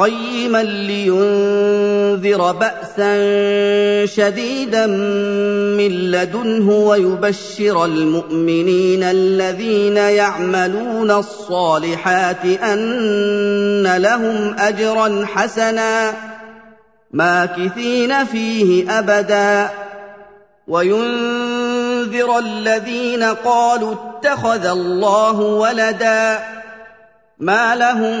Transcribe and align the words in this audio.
قيما 0.00 0.62
لينذر 0.62 2.52
باسا 2.52 3.16
شديدا 4.06 4.86
من 5.76 6.10
لدنه 6.10 6.70
ويبشر 6.70 7.84
المؤمنين 7.84 9.02
الذين 9.02 9.96
يعملون 9.96 11.10
الصالحات 11.10 12.44
أن 12.44 13.96
لهم 13.96 14.56
اجرا 14.58 15.26
حسنا 15.26 16.12
ماكثين 17.10 18.24
فيه 18.24 18.98
ابدا. 18.98 19.68
وينذر 20.68 22.38
الذين 22.38 23.22
قالوا 23.22 23.94
اتخذ 23.94 24.66
الله 24.66 25.40
ولدا. 25.40 26.38
ما 27.40 27.76
لهم 27.76 28.20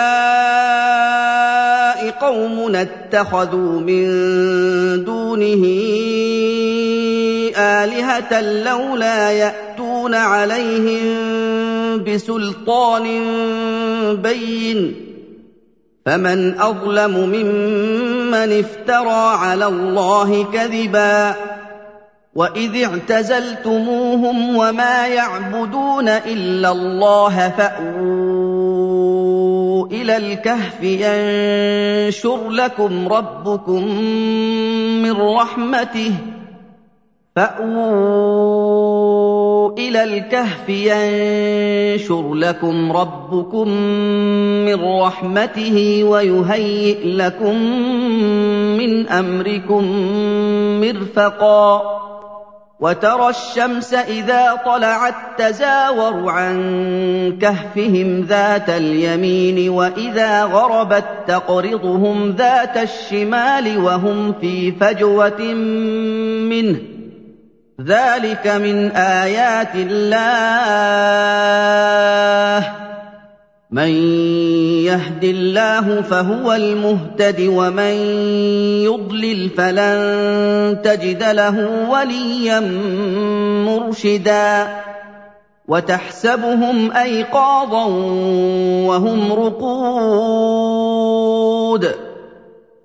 قَوْمُنَا 2.31 2.81
اتَّخَذُوا 2.81 3.79
مِن 3.79 4.05
دُونِهِ 5.03 5.63
آلِهَةً 7.57 8.41
لَّوْلَا 8.41 9.31
يَأْتُونَ 9.31 10.13
عَلَيْهِم 10.15 11.03
بِسُلْطَانٍ 12.03 13.05
بَيِّنٍ 14.15 14.79
ۖ 14.91 14.95
فَمَنْ 16.05 16.59
أَظْلَمُ 16.59 17.15
مِمَّنِ 17.35 18.49
افْتَرَىٰ 18.63 19.27
عَلَى 19.43 19.67
اللَّهِ 19.67 20.43
كَذِبًا 20.53 21.35
وإذ 22.35 22.83
اعتزلتموهم 22.83 24.55
وما 24.55 25.07
يعبدون 25.07 26.09
إلا 26.09 26.71
الله 26.71 27.49
فأووا 27.57 28.30
إلى 29.85 30.17
الكهف 30.17 30.83
ينشر 30.83 32.49
لكم 32.49 33.07
ربكم 33.07 33.95
من 35.01 35.11
رحمته. 35.11 36.11
فأووا 37.35 38.91
إلى 39.77 40.03
الكهف 40.03 40.69
ينشر 40.69 42.33
لكم 42.33 42.91
ربكم 42.91 43.67
من 44.65 44.83
رحمته 44.83 46.03
ويهيئ 46.03 47.07
لكم 47.07 47.55
من 48.77 49.07
أمركم 49.07 49.83
مرفقا. 50.81 51.81
وترى 52.81 53.29
الشمس 53.29 53.93
إذا 53.93 54.61
طلعت 54.65 55.15
تزاور 55.37 56.29
عن 56.29 57.37
كهفهم 57.41 58.21
ذات 58.21 58.69
اليمين 58.69 59.69
وإذا 59.69 60.43
غربت 60.43 61.05
تقرضهم 61.27 62.31
ذات 62.31 62.77
الشمال 62.77 63.77
وهم 63.77 64.33
في 64.41 64.71
فجوة 64.71 65.41
منه. 66.49 66.79
ذلك 67.81 68.47
من 68.47 68.91
آيات 68.91 69.75
الله. 69.75 71.21
من 73.71 73.87
يهد 74.83 75.23
الله 75.23 76.01
فهو 76.01 76.53
المهتد 76.53 77.41
ومن 77.41 77.93
يضلل 78.83 79.49
فلن 79.49 80.81
تجد 80.83 81.23
له 81.23 81.87
وليا 81.89 82.59
مرشدا 83.65 84.67
وتحسبهم 85.67 86.91
أيقاظا 86.91 87.85
وهم 88.87 89.33
رقود 89.33 90.71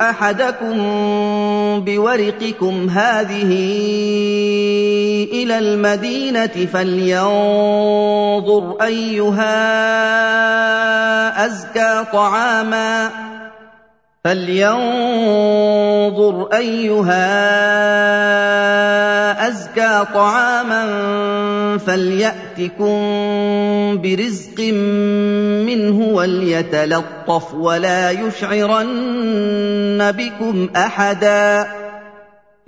أحدكم 0.00 0.76
بورقكم 1.80 2.90
هذه 2.90 3.52
إلى 5.32 5.58
المدينة 5.58 6.66
فلينظر 6.72 8.76
أيها 8.82 9.58
أزكى 11.46 12.04
طعاما 12.12 13.10
فلينظر 14.24 14.88
ايها 16.52 17.28
ازكى 19.48 20.04
طعاما 20.14 20.88
فلياتكم 21.78 22.98
برزق 24.02 24.60
منه 25.66 26.00
وليتلطف 26.12 27.54
ولا 27.54 28.10
يشعرن 28.10 30.12
بكم 30.12 30.68
احدا 30.76 31.66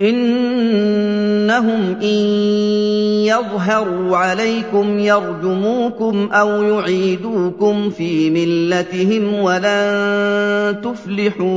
إنهم 0.01 1.95
إن 2.03 2.25
يظهروا 3.25 4.17
عليكم 4.17 4.99
يرجموكم 4.99 6.29
أو 6.33 6.63
يعيدوكم 6.63 7.89
في 7.89 8.29
ملتهم 8.29 9.33
ولن 9.33 10.81
تفلحوا 10.83 11.49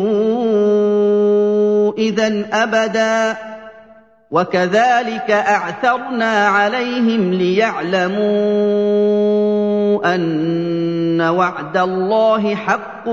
اذا 1.98 2.44
أبدا. 2.52 3.36
وكذلك 4.34 5.30
أعثرنا 5.30 6.46
عليهم 6.46 7.34
ليعلموا 7.34 8.24
أن 10.04 11.20
وعد 11.20 11.76
الله 11.76 12.54
حق 12.54 13.08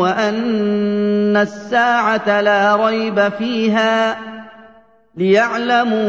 وأن 0.00 1.36
الساعة 1.36 2.40
لا 2.40 2.76
ريب 2.86 3.28
فيها 3.28 4.16
ليعلموا 5.16 6.00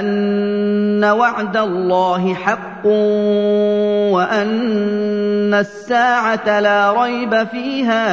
أن 0.00 1.04
وعد 1.04 1.56
الله 1.56 2.34
حق 2.34 2.86
وأن 4.12 5.54
الساعة 5.54 6.60
لا 6.60 7.02
ريب 7.02 7.44
فيها 7.44 8.04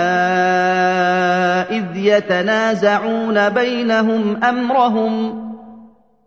إذ 1.71 1.85
يتنازعون 1.95 3.49
بينهم 3.49 4.43
أمرهم 4.43 5.48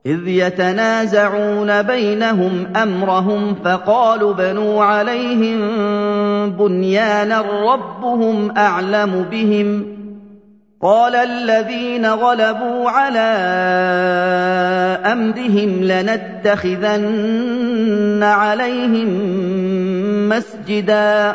إذ 0.06 0.28
يتنازعون 0.28 1.82
بينهم 1.82 2.66
أمرهم 2.76 3.54
فقالوا 3.64 4.32
بنوا 4.32 4.84
عليهم 4.84 5.60
بنيانا 6.50 7.40
ربهم 7.40 8.58
أعلم 8.58 9.26
بهم 9.31 9.87
قال 10.82 11.16
الذين 11.16 12.06
غلبوا 12.06 12.90
على 12.90 13.19
أمرهم 15.12 15.82
لنتخذن 15.82 17.02
عليهم 18.22 19.08
مسجدا 20.28 21.34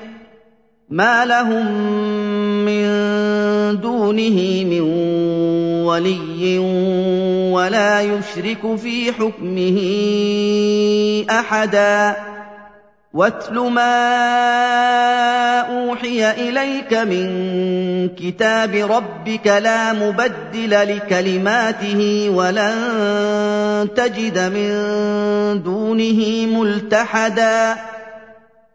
ما 0.91 1.25
لهم 1.25 1.65
من 2.65 2.85
دونه 3.79 4.65
من 4.65 4.81
ولي 5.87 6.59
ولا 7.51 8.01
يشرك 8.01 8.75
في 8.75 9.13
حكمه 9.13 9.77
احدا 11.29 12.15
واتل 13.13 13.59
ما 13.59 13.91
اوحي 15.59 16.31
اليك 16.31 16.93
من 16.93 17.29
كتاب 18.09 18.75
ربك 18.75 19.47
لا 19.47 19.93
مبدل 19.93 20.95
لكلماته 20.95 22.29
ولن 22.35 23.87
تجد 23.95 24.39
من 24.39 24.71
دونه 25.63 26.45
ملتحدا 26.59 27.75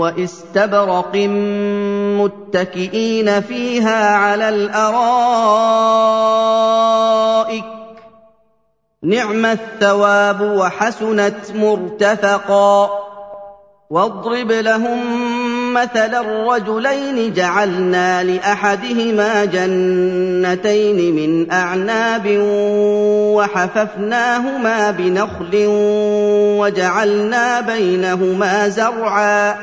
وَإِسْتَبْرَقٍ 0.00 1.16
مُّتَّكِئِينَ 2.20 3.40
فِيهَا 3.40 4.16
عَلَى 4.16 4.48
الْأَرَائِكِ 4.48 4.94
ۚ. 7.62 7.66
نِعْمَ 9.02 9.46
الثَّوَابُ 9.46 10.40
وَحَسُنَتْ 10.40 11.52
مُرْتَفَقًا. 11.54 12.90
وَاضْرِبْ 13.90 14.52
لَهُم 14.52 15.45
مَّثَلًا 15.76 16.20
رَّجُلَيْنِ 16.20 17.32
جَعَلْنَا 17.32 18.22
لِأَحَدِهِمَا 18.22 19.44
جَنَّتَيْنِ 19.44 21.14
مِنْ 21.14 21.52
أَعْنَابٍ 21.52 22.26
وَحَفَفْنَاهُمَا 23.36 24.90
بِنَخْلٍ 24.90 25.50
وَجَعَلْنَا 26.58 27.60
بَيْنَهُمَا 27.60 28.68
زَرْعًا. 28.68 29.56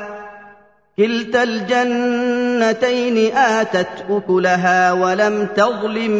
كِلْتَا 0.97 1.43
الْجَنَّتَيْنِ 1.43 3.37
آتَتْ 3.37 3.87
أُكُلَهَا 4.09 4.91
وَلَمْ 4.91 5.47
تَظْلِم 5.55 6.11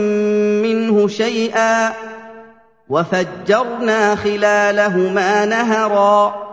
مِّنْهُ 0.62 1.08
شَيْئًا. 1.08 1.94
وَفَجَّرْنَا 2.90 4.16
خِلَالَهُمَا 4.16 5.46
نَهَرًا. 5.46 6.53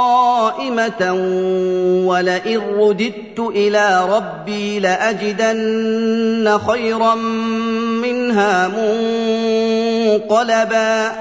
ولئن 2.06 2.60
رددت 2.60 3.39
إلى 3.39 4.10
ربي 4.16 4.80
لاجدن 4.80 6.58
خيرا 6.68 7.16
منها 8.01 8.68
منقلبا 10.18 11.12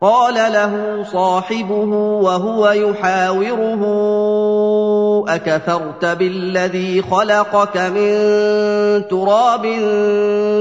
قال 0.00 0.34
له 0.34 1.04
صاحبه 1.12 1.94
وهو 2.22 2.70
يحاوره 2.70 3.82
أكفرت 5.28 6.04
بالذي 6.04 7.02
خلقك 7.02 7.76
من 7.76 8.12
تراب 9.08 9.66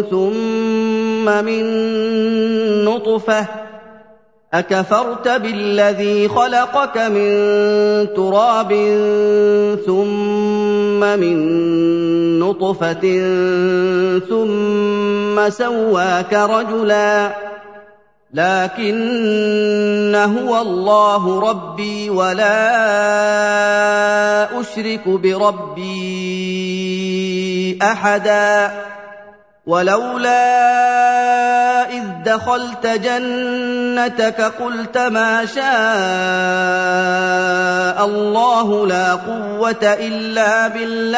ثم 0.10 1.46
من 1.46 1.66
نطفة 2.86 3.46
أكفرت 4.54 5.28
بالذي 5.28 6.28
خلقك 6.28 6.98
من 6.98 7.30
تراب 8.16 8.74
ثم 9.86 11.00
من 11.00 11.38
نطفة 12.40 13.04
ثم 14.30 15.50
سواك 15.50 16.34
رجلا 16.34 17.32
لكن 18.34 20.16
هو 20.16 20.62
الله 20.62 21.50
ربي 21.50 22.10
ولا 22.10 22.68
أشرك 24.62 25.08
بربي 25.08 25.88
أحدا. 27.82 28.72
ولولا 29.68 30.48
إذ 31.92 32.04
دخلت 32.26 32.88
جنتك 32.88 34.42
قلت 34.42 34.98
ما 34.98 35.46
شاء 35.46 35.66
الله 38.06 38.88
لا 38.88 39.12
قوة 39.14 39.84
إلا 39.84 40.68
بالله. 40.68 41.18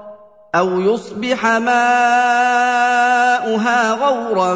أَوْ 0.55 0.79
يُصْبِحَ 0.81 1.45
مَاؤُهَا 1.45 1.91
غَوْرًا 3.91 4.55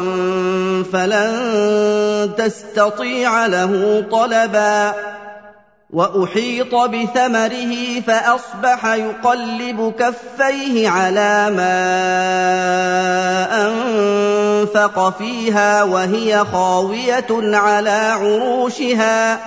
فَلَن 0.92 2.32
تَسْتَطِيعَ 2.38 3.46
لَهُ 3.46 4.04
طَلَبًا 4.12 4.92
وَأُحِيطَ 5.90 6.74
بِثَمَرِهِ 6.74 8.00
فَأَصْبَحَ 8.06 8.86
يُقَلِّبُ 8.86 9.94
كَفَّيْهِ 9.98 10.88
عَلَىٰ 10.88 11.50
مَا 11.56 11.78
أَنفَقَ 13.66 15.18
فِيهَا 15.18 15.82
وَهِيَ 15.82 16.44
خَاوِيَةٌ 16.52 17.56
عَلَىٰ 17.56 18.12
عُرُوشِهَا 18.20 19.38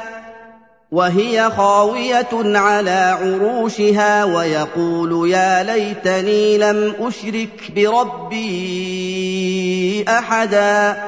وهي 0.92 1.50
خاوية 1.58 2.28
على 2.34 3.18
عروشها 3.22 4.24
ويقول 4.26 5.30
يا 5.32 5.64
ليتني 5.64 6.58
لم 6.58 6.96
أشرك 7.00 7.72
بربي 7.76 8.46
أحدا 10.08 11.04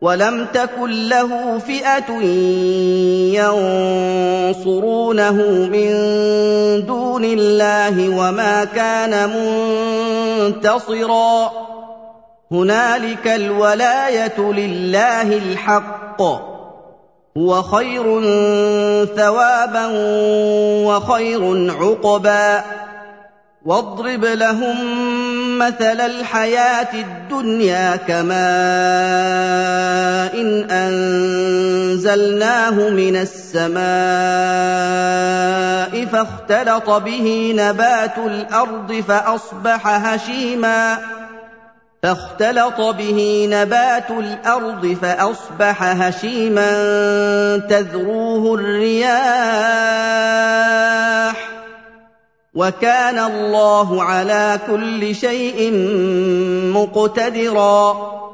ولم 0.00 0.46
تكن 0.54 1.08
له 1.08 1.58
فئة 1.58 2.22
ينصرونه 4.50 5.32
من 5.72 5.90
دون 6.86 7.24
الله 7.24 8.08
وما 8.08 8.64
كان 8.64 9.30
منتصرا. 10.46 11.52
هنالك 12.52 13.26
الولاية 13.26 14.38
لله 14.38 15.22
الحق. 15.22 16.22
هو 17.38 17.62
خير 17.62 18.02
ثوابا 19.16 19.86
وخير 20.86 21.70
عقبا. 21.80 22.64
واضرب 23.64 24.24
لهم 24.24 24.78
مثل 25.58 26.00
الحياة 26.00 26.88
الدنيا 26.94 27.96
كماء 27.96 28.38
إن 30.40 30.70
أنزلناه 31.90 32.70
من 32.70 33.16
السماء 33.16 33.78
فاختلط 36.06 36.90
به 36.90 37.54
نبات 37.56 38.18
الأرض 38.18 39.04
فأصبح 39.08 39.86
هشيما. 39.86 40.98
فاختلط 42.02 42.80
به 42.80 43.48
نبات 43.50 44.10
الأرض 44.10 44.96
فأصبح 45.02 45.82
هشيما 45.82 46.70
تذروه 47.70 48.54
الرياح 48.54 49.18
وكان 52.54 53.18
الله 53.18 54.02
على 54.02 54.58
كل 54.66 55.14
شيء 55.14 55.72
مقتدرا 56.74 58.27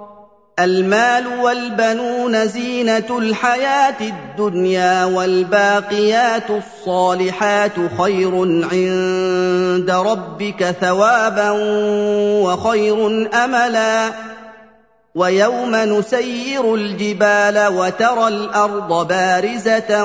المال 0.59 1.27
والبنون 1.27 2.49
زينة 2.49 3.19
الحياة 3.19 3.95
الدنيا 4.01 5.05
والباقيات 5.05 6.51
الصالحات 6.51 7.73
خير 7.99 8.39
عند 8.73 9.91
ربك 9.91 10.65
ثوابا 10.81 11.51
وخير 12.45 13.29
أملا. 13.45 14.11
ويوم 15.15 15.77
نسير 15.77 16.75
الجبال 16.75 17.67
وترى 17.67 18.29
الأرض 18.29 19.09
بارزة 19.09 20.05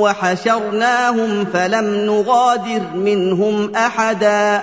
وحشرناهم 0.00 1.44
فلم 1.44 1.94
نغادر 1.94 2.82
منهم 2.94 3.74
أحدا. 3.74 4.62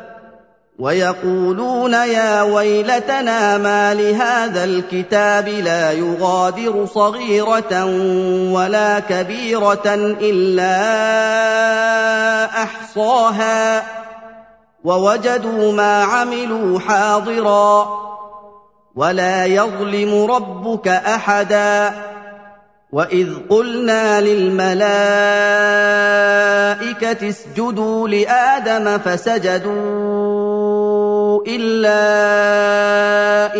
ويقولون 0.81 1.93
يا 1.93 2.41
ويلتنا 2.41 3.57
ما 3.57 3.93
لهذا 3.93 4.63
الكتاب 4.63 5.47
لا 5.47 5.91
يغادر 5.91 6.85
صغيرة 6.85 7.85
ولا 8.53 8.99
كبيرة 8.99 10.15
إلا 10.21 10.73
أحصاها 12.63 13.83
ووجدوا 14.83 15.71
ما 15.73 16.03
عملوا 16.03 16.79
حاضرا 16.79 17.87
ولا 18.95 19.45
يظلم 19.45 20.31
ربك 20.31 20.87
أحدا 20.87 21.93
وإذ 22.91 23.29
قلنا 23.49 24.21
للملائكة 24.21 24.81
اسجدوا 27.29 28.07
لآدم 28.07 28.97
فسجدوا 28.97 30.10
إلا 31.47 32.03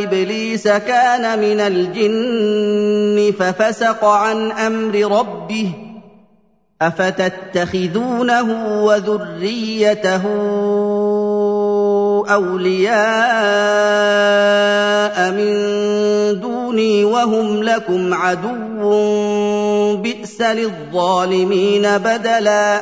إبليس 0.03 0.67
كان 0.67 1.39
من 1.39 1.59
الجن 1.59 3.33
ففسق 3.39 4.05
عن 4.05 4.51
أمر 4.51 5.19
ربه 5.19 5.71
أفتتخذونه 6.81 8.83
وذريته 8.83 10.21
أولياء 12.29 13.01
من 15.31 15.51
دوني 16.39 17.03
وهم 17.03 17.63
لكم 17.63 18.13
عدو 18.13 19.97
بئس 19.97 20.41
للظالمين 20.41 21.97
بدلا 21.97 22.81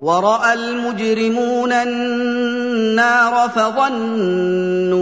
ورأى 0.00 0.52
المجرمون 0.52 1.72
النار 1.72 3.48
فظنوا 3.48 5.00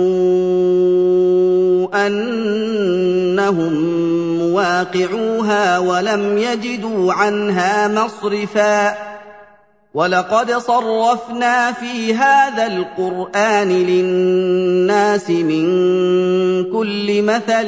أنهم 2.06 3.72
مواقعوها 4.38 5.78
ولم 5.78 6.38
يجدوا 6.38 7.12
عنها 7.12 7.88
مصرفا 7.88 8.94
ولقد 9.94 10.52
صرفنا 10.52 11.72
في 11.72 12.14
هذا 12.14 12.66
القران 12.66 13.68
للناس 13.68 15.30
من 15.30 15.64
كل 16.72 17.22
مثل 17.22 17.66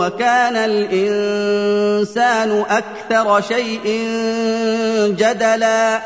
وكان 0.00 0.56
الانسان 0.56 2.50
أكثر 2.70 3.40
شيء 3.40 3.82
جدلا 5.18 6.00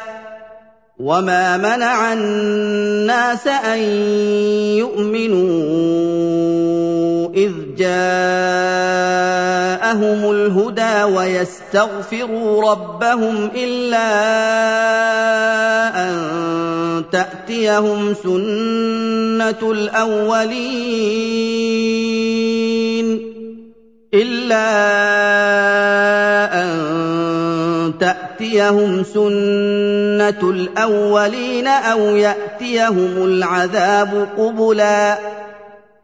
وما 1.00 1.57
منع 1.57 2.12
الناس 2.12 3.46
ان 3.46 3.79
يؤمنوا 4.79 6.05
إذ 7.36 7.52
جاءهم 7.78 7.90
الهدى 10.30 11.02
ويستغفروا 11.02 12.70
ربهم 12.70 13.50
إلا 13.56 14.08
أن 16.02 16.14
تأتيهم 17.12 18.14
سنة 18.14 19.70
الأولين 19.70 20.64
إلا 24.14 24.64
أن 26.62 26.74
تأتيهم 28.00 29.04
سنة 29.04 30.50
الأولين 30.50 31.66
أو 31.66 32.00
يأتيهم 32.00 33.24
العذاب 33.24 34.28
قبلا 34.38 35.18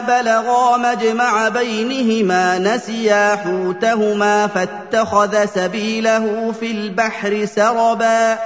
بلغا 0.00 0.76
مجمع 0.76 1.48
بينهما 1.48 2.58
نسيا 2.58 3.36
حوتهما 3.36 4.46
فاتخذ 4.46 5.46
سبيله 5.46 6.52
في 6.60 6.70
البحر 6.70 7.44
سربا 7.44 8.38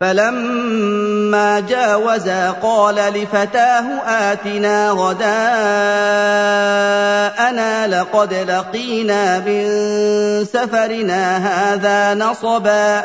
فلما 0.00 1.60
جاوزا 1.60 2.50
قال 2.50 2.94
لفتاه 2.94 3.84
اتنا 4.06 4.90
غداءنا 4.90 5.24
لقد 7.86 8.34
لقينا 8.34 9.38
من 9.38 9.64
سفرنا 10.44 11.36
هذا 11.36 12.14
نصبا 12.14 13.04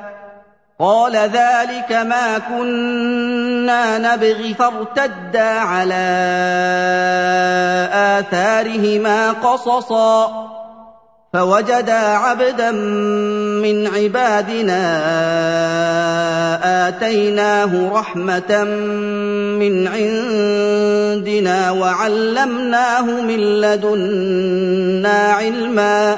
قال 0.81 1.15
ذلك 1.15 1.91
ما 1.91 2.37
كنا 2.49 3.97
نبغي 3.97 4.53
فارتدا 4.53 5.49
على 5.49 6.05
آثارهما 7.93 9.31
قصصا. 9.31 10.47
فوجدا 11.33 11.93
عبدا 11.93 12.71
من 13.61 13.87
عبادنا 13.87 14.81
آتيناه 16.87 17.89
رحمة 17.93 18.63
من 19.61 19.87
عندنا 19.87 21.71
وعلمناه 21.71 23.01
من 23.01 23.61
لدنا 23.61 25.33
علما. 25.33 26.17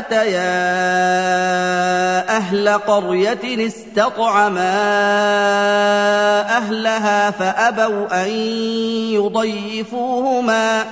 اتيا 0.00 0.60
أهل 2.36 2.68
قريه 2.68 3.66
استطعما 3.66 4.72
اهلها 6.40 7.30
فابوا 7.30 8.24
ان 8.24 8.30
يضيفوهما 9.14 10.84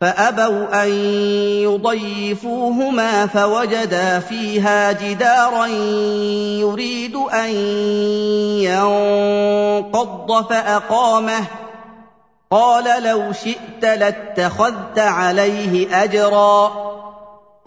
فابوا 0.00 0.84
ان 0.84 0.88
يضيفوهما 1.62 3.26
فوجدا 3.26 4.18
فيها 4.18 4.92
جدارا 4.92 5.66
يريد 6.56 7.16
ان 7.16 7.50
ينقض 9.88 10.48
فاقامه 10.50 11.44
قال 12.50 13.02
لو 13.02 13.32
شئت 13.32 13.84
لاتخذت 13.84 14.98
عليه 14.98 16.04
اجرا 16.04 16.87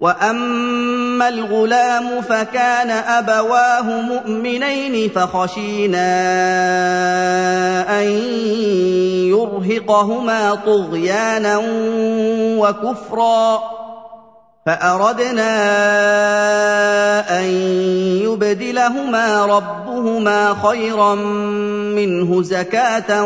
واما 0.00 1.28
الغلام 1.28 2.20
فكان 2.22 2.90
ابواه 2.90 3.82
مؤمنين 3.82 5.10
فخشينا 5.10 6.10
ان 8.00 8.08
يرهقهما 9.26 10.54
طغيانا 10.54 11.62
وكفرا 12.58 13.62
فاردنا 14.66 15.50
ان 17.40 17.44
يبدلهما 18.22 19.46
ربهما 19.46 20.56
خيرا 20.68 21.14
منه 21.94 22.42
زكاه 22.42 23.24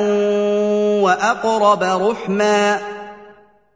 واقرب 1.03 1.83
رحما 1.83 2.79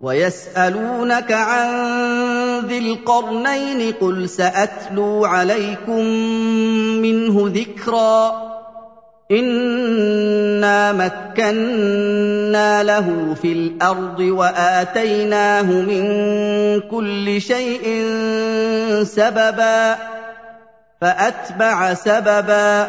ويسألونك 0.00 1.32
عن 1.32 1.68
ذي 2.66 2.78
القرنين 2.78 3.92
قل 3.92 4.28
سأتلو 4.28 5.24
عليكم 5.24 6.04
منه 7.04 7.50
ذكرا. 7.54 8.50
إنا 9.30 10.92
مكنا 10.92 12.82
له 12.82 13.36
في 13.42 13.52
الأرض 13.52 14.20
وآتيناه 14.20 15.62
من 15.62 16.04
كل 16.80 17.40
شيء 17.40 17.84
سببا 19.04 19.96
فأتبع 21.00 21.94
سببا. 21.94 22.88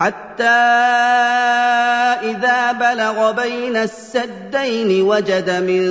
حتى 0.00 0.44
إذا 2.22 2.72
بلغ 2.72 3.32
بين 3.32 3.76
السدين 3.76 5.02
وجد 5.02 5.50
من 5.50 5.82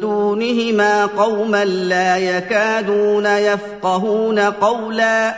دونهما 0.00 1.06
قوما 1.06 1.64
لا 1.64 2.16
يكادون 2.16 3.26
يفقهون 3.26 4.38
قولا 4.38 5.34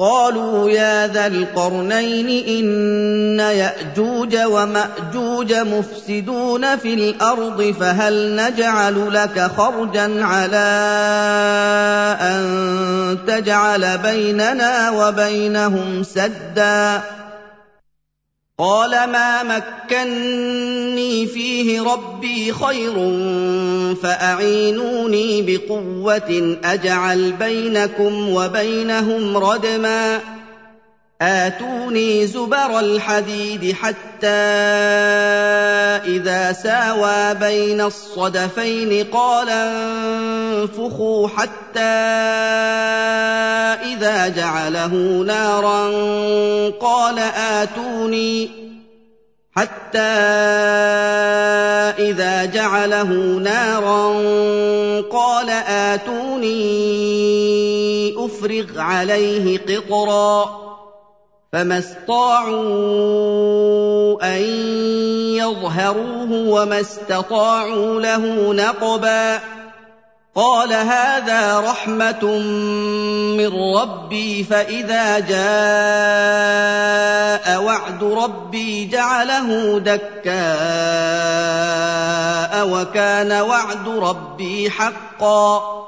قالوا 0.00 0.70
يا 0.70 1.06
ذا 1.06 1.26
القرنين 1.26 2.28
إن 2.48 3.40
يأجوج 3.40 4.36
ومأجوج 4.36 5.54
مفسدون 5.54 6.76
في 6.76 6.94
الأرض 6.94 7.74
فهل 7.80 8.36
نجعل 8.36 9.14
لك 9.14 9.50
خرجا 9.56 10.24
على 10.24 10.68
أن 12.20 13.18
تجعل 13.26 13.98
بيننا 13.98 14.90
وبينهم 14.90 16.02
سدا 16.02 17.02
قال 18.60 18.90
ما 18.90 19.42
مكني 19.42 21.26
فيه 21.26 21.82
ربي 21.82 22.52
خير 22.52 22.94
فأعينوني 24.02 25.42
بقوة 25.42 26.58
أجعل 26.64 27.32
بينكم 27.32 28.28
وبينهم 28.28 29.36
ردما 29.36 30.20
آتوني 31.22 32.26
زبر 32.26 32.78
الحديد 32.78 33.72
حتى 33.72 34.26
إذا 36.06 36.52
ساوى 36.52 37.34
بين 37.34 37.80
الصدفين 37.80 39.04
قال 39.12 39.48
انفخوا 39.50 41.28
حتى 41.28 41.80
إذا 43.92 44.28
جعله 44.28 44.94
نارا 45.26 45.90
قال 46.80 47.18
آتوني 47.36 48.50
حتى 49.56 49.98
إذا 51.98 52.44
جعله 52.44 53.12
نارا 53.42 54.08
قال 55.00 55.50
آتوني 55.68 56.54
أفرغ 58.18 58.66
عليه 58.80 59.58
قطرا 59.58 60.68
فما 61.52 61.78
استطاعوا 61.78 62.58
ان 64.22 64.42
يظهروه 65.36 66.32
وما 66.32 66.80
استطاعوا 66.80 68.00
له 68.00 68.52
نقبا 68.52 69.40
قال 70.34 70.72
هذا 70.72 71.60
رحمه 71.60 72.24
من 73.36 73.74
ربي 73.76 74.44
فاذا 74.44 75.18
جاء 75.18 75.38
وعد 77.62 78.04
ربي 78.04 78.86
جعله 78.86 79.78
دكاء 79.78 80.38
وكان 82.68 83.32
وعد 83.32 83.88
ربي 83.88 84.70
حقا 84.70 85.87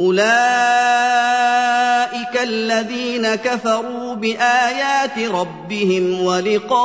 اولئك 0.00 0.18
الذين 2.42 3.34
كفروا 3.34 4.14
بايات 4.14 5.18
ربهم 5.18 6.22
ولقائه 6.24 6.78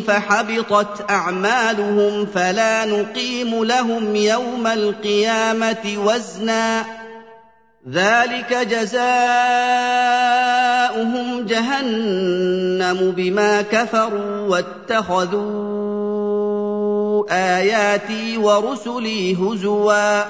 فحبطت 0.00 1.10
اعمالهم 1.10 2.26
فلا 2.26 2.84
نقيم 2.84 3.64
لهم 3.64 4.16
يوم 4.16 4.66
القيامه 4.66 5.96
وزنا 6.04 6.84
ذلك 7.90 8.54
جزاؤهم 8.70 8.96
جهنم 11.46 13.12
بما 13.16 13.62
كفروا 13.62 14.48
واتخذوا 14.48 15.95
آياتي 17.30 18.38
ورسلي 18.38 19.34
هزوا. 19.34 20.22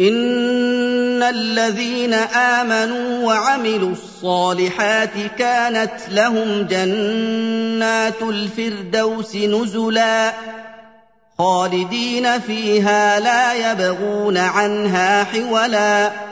إن 0.00 1.22
الذين 1.22 2.14
آمنوا 2.14 3.26
وعملوا 3.26 3.90
الصالحات 3.90 5.12
كانت 5.38 5.92
لهم 6.10 6.62
جنات 6.62 8.22
الفردوس 8.22 9.36
نزلا. 9.36 10.32
خالدين 11.38 12.40
فيها 12.40 13.20
لا 13.20 13.72
يبغون 13.72 14.36
عنها 14.36 15.24
حولا. 15.24 16.31